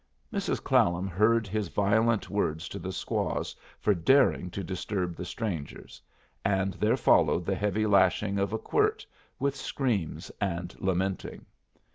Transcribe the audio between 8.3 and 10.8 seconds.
of a quirt, with screams and